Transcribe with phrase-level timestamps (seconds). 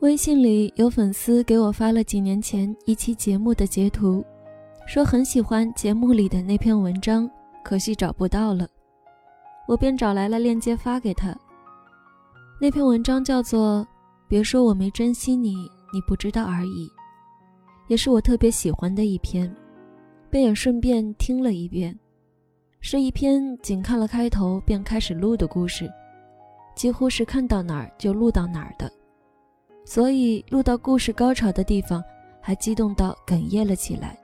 [0.00, 4.22] 微信里有粉丝给我发了几年前一期节目的截图，
[4.86, 7.28] 说很喜欢节目里的那篇文章，
[7.64, 8.68] 可惜找不到了。
[9.66, 11.34] 我便找来了链接发给他。
[12.60, 13.80] 那篇文章叫做
[14.28, 15.54] 《别说我没珍惜你，
[15.94, 16.86] 你不知道而已》，
[17.88, 19.50] 也是我特别喜欢的一篇，
[20.28, 21.98] 便也顺便听了一遍。
[22.80, 25.90] 是一篇仅看了开头便开始录的故事，
[26.76, 28.92] 几乎是看到哪儿就录到哪儿的，
[29.86, 32.02] 所以录到故事高潮的地方，
[32.42, 34.18] 还激动到哽咽了起来。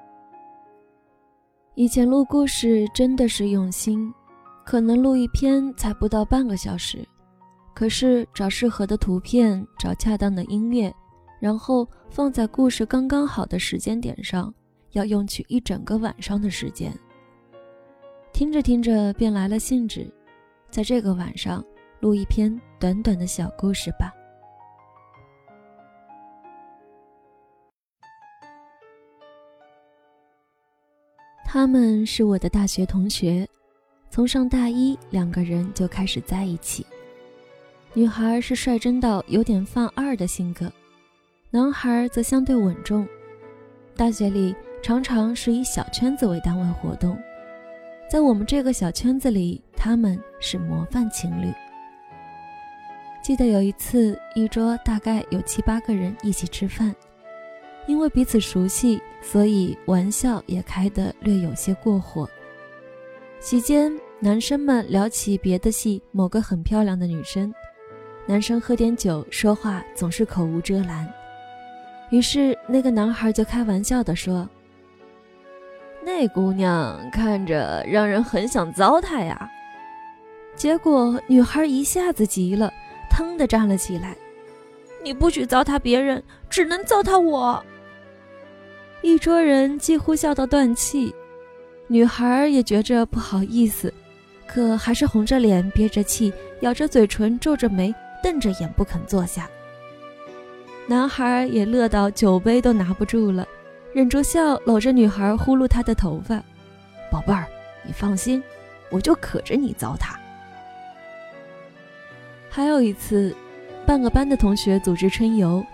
[1.77, 4.13] 以前录故事真的是用心。
[4.65, 7.05] 可能录一篇才不到半个小时，
[7.75, 10.93] 可是找适合的图片，找恰当的音乐，
[11.41, 14.55] 然后放在故事刚刚好的时间点上，
[14.93, 16.93] 要用去一整个晚上的时间。
[18.33, 20.09] 听着听着便来了兴致，
[20.71, 21.65] 在这个晚上
[21.99, 24.13] 录一篇短短的小故事吧。
[31.55, 33.47] 他们是我的大学同学。
[34.09, 36.87] 从上大一，两个人就开始在一起。
[37.93, 40.73] 女孩是率真到有点犯二的性格，
[41.51, 43.07] 男孩则相对稳重。
[43.95, 47.19] 大学里常常是以小圈子为单位活动，
[48.11, 51.53] 在我们这个小圈子里，他们是模范情侣。
[53.23, 56.97] 记得有一次，一桌大概有七八个人一起吃饭，
[57.87, 62.29] 因为彼此熟悉，所以玩笑也开得略有些过火。
[63.41, 67.53] 席间，男生们聊起别的系某个很漂亮的女生，
[68.27, 71.09] 男生喝点酒，说话总是口无遮拦。
[72.11, 74.47] 于是那个男孩就开玩笑地说
[76.05, 79.51] ：“那姑娘看着让人很想糟蹋呀。”
[80.55, 82.71] 结果女孩一下子急了，
[83.09, 84.15] 腾地站了起来
[85.03, 87.65] ：“你不许糟蹋别人，只能糟蹋我！”
[89.03, 91.15] 一桌人几乎笑到断气。
[91.89, 93.93] 女孩也觉着不好意思，
[94.47, 99.49] 可还是红着脸、憋着气、咬着嘴唇、皱着眉、瞪着眼不肯坐下。
[100.87, 103.47] 男孩也乐到酒杯都拿不住了，
[103.93, 106.43] 忍住笑，搂着女孩呼噜她的头发
[107.11, 107.47] ：“宝贝儿，
[107.85, 108.43] 你放心，
[108.91, 110.15] 我就可着你糟蹋。”
[112.49, 113.35] 还有一次，
[113.85, 115.65] 半个班的同学组织春游，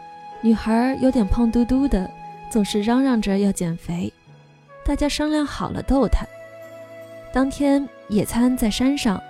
[0.40, 2.08] 女孩有点胖嘟嘟的，
[2.50, 4.12] 总是嚷嚷着要减肥。
[4.84, 6.26] 大家商量好了逗他。
[7.32, 9.20] 当天野餐在山上，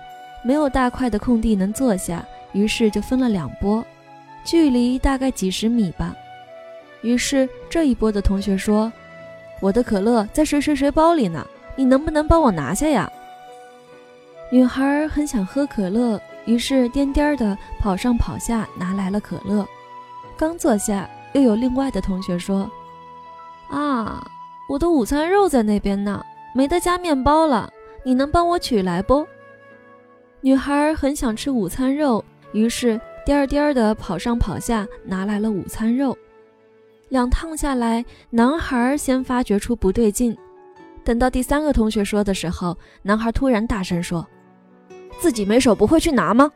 [0.43, 3.83] 没有大块的空地能坐下，于是就分了两波，
[4.45, 6.15] 距离大概几十米吧。
[7.01, 8.91] 于是这一波的同学说
[9.61, 13.11] ：“我的可乐在谁谁谁包里呢，你能不能帮我拿下呀？”
[14.51, 19.67] 女孩很想喝可乐，于是颠颠的跑上跑下拿来了可乐。
[20.37, 22.69] 刚坐下，又有另外的同学说
[23.69, 24.25] ：“啊。”
[24.69, 27.71] 我的午餐肉在那边呢，没得加面包了，
[28.03, 29.25] 你能帮我取来不？
[30.41, 36.15] 女孩很想吃午餐肉，于是颠儿颠儿的跑上跑下拿来了午餐肉。
[37.09, 40.37] 两趟下来，男孩先发觉出不对劲。
[41.03, 44.23] 等到第三个同学说的时候，男孩突然大声说
[45.19, 46.51] ：“自己没手不会去拿吗？”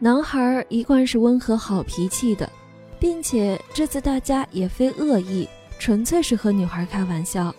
[0.00, 2.48] 男孩一贯是温和好脾气的，
[2.98, 5.48] 并且这次大家也非恶意。
[5.78, 7.54] 纯粹是和女孩开玩笑，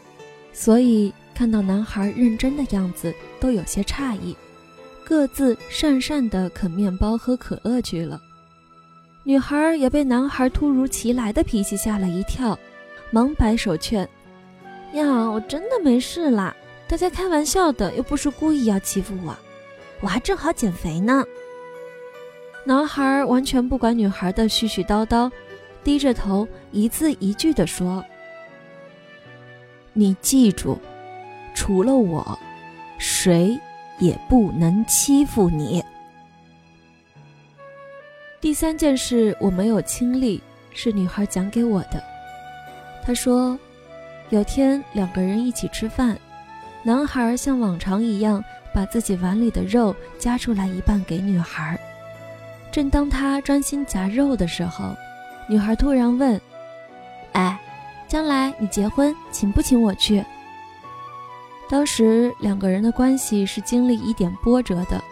[0.52, 4.36] 所以看到男孩认真的样子，都有些诧异，
[5.06, 8.20] 各自讪讪地啃面包、喝可乐去了。
[9.24, 12.58] 女孩也被男孩突如其来的脾气吓了一跳，
[13.12, 14.10] 忙摆手劝
[14.94, 16.56] ：“呀，我真的没事啦，
[16.88, 19.38] 大家开玩笑的，又不是故意要欺负我，
[20.02, 21.24] 我还正好减肥呢。”
[22.68, 25.32] 男孩完全不管女孩的絮絮叨叨。
[25.86, 28.04] 低着头，一字一句地说
[29.94, 30.78] ：“你记住，
[31.56, 32.38] 除了我，
[32.98, 33.58] 谁
[34.00, 35.82] 也不能欺负你。”
[38.42, 40.44] 第三件事我没有亲历，
[40.74, 42.04] 是女孩讲给我的。
[43.06, 43.58] 她说，
[44.30, 46.20] 有天两个人一起吃饭，
[46.84, 48.44] 男孩像往常一样
[48.74, 51.80] 把自己碗里的肉夹出来一半给女孩，
[52.78, 54.96] 正当他专心夹肉的时候。
[55.50, 56.40] 女孩突然问
[57.34, 57.60] ：“哎，
[58.08, 60.24] 将来你结婚请不请我去？”
[61.68, 65.04] 当时两个人的关系是经历一点波折的，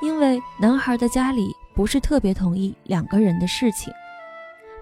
[0.00, 3.92] 因为男孩的家里不是特别同意两个人的事情。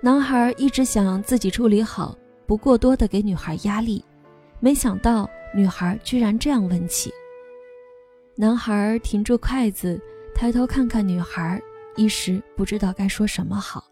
[0.00, 2.16] 男孩一直想自己处理好，
[2.46, 4.02] 不过多的给女孩压力。
[4.60, 7.12] 没想到女孩居然这样问起。
[8.34, 10.00] 男孩停住筷子，
[10.34, 11.60] 抬头看看女孩，
[11.96, 13.84] 一时不知道该说什么好。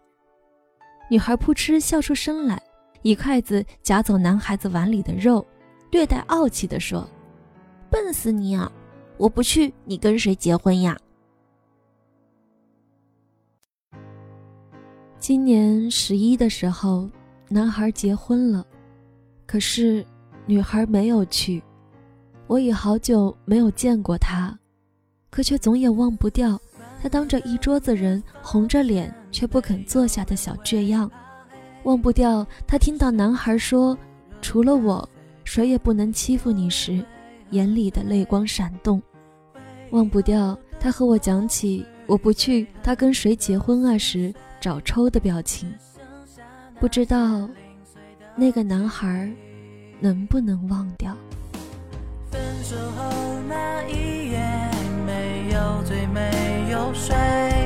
[1.09, 2.61] 女孩扑哧笑出声来，
[3.01, 5.45] 一筷子夹走男孩子碗里的肉，
[5.91, 7.07] 略带傲气地说
[7.89, 8.71] ：“笨死你啊！
[9.17, 10.97] 我不去，你跟谁结婚呀？”
[15.17, 17.09] 今年十一的时候，
[17.49, 18.65] 男孩结婚了，
[19.45, 20.05] 可是
[20.45, 21.61] 女孩没有去。
[22.47, 24.57] 我已好久没有见过他，
[25.29, 26.59] 可却总也忘不掉
[27.01, 31.09] 他当着一桌子人红着脸却不肯坐下的小倔样，
[31.83, 33.97] 忘不掉他听到男孩说
[34.41, 35.07] “除了我，
[35.43, 37.03] 谁也不能欺负你”时，
[37.51, 39.01] 眼里的泪光闪动，
[39.91, 45.73] 忘不掉他和我讲起我不去他跟谁结婚啊时找抽的表情，
[46.79, 47.49] 不知道
[48.35, 49.31] 那个男孩
[49.99, 51.15] 能不能忘掉。
[52.31, 54.28] 分手后那一，
[56.93, 57.58] 水。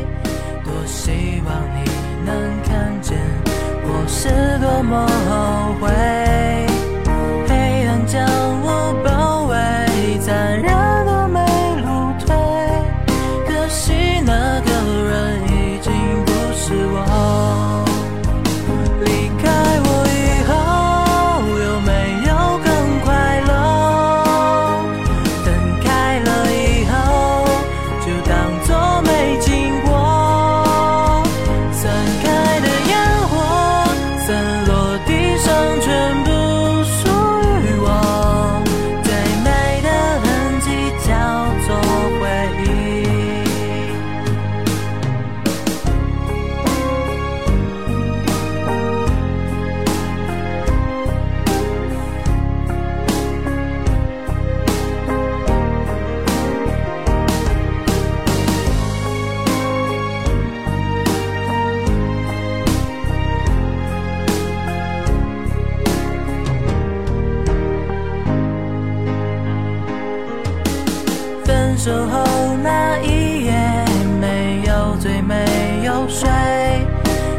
[71.84, 73.52] 守候那一夜
[74.22, 75.36] 没有醉没
[75.84, 76.30] 有睡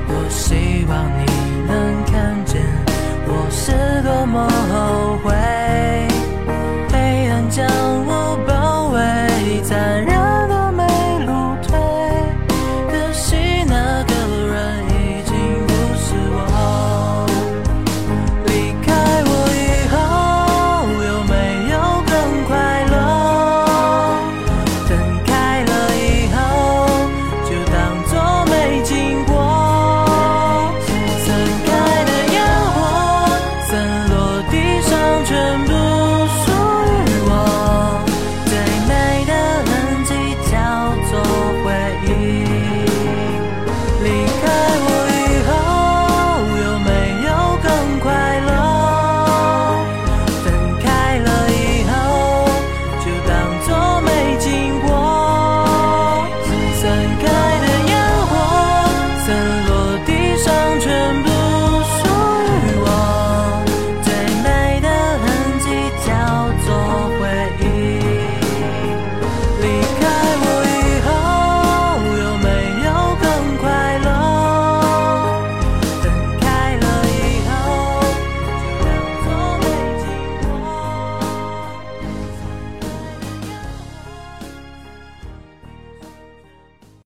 [0.06, 1.24] 多希望你
[1.66, 2.60] 能看见
[3.26, 5.13] 我是多么后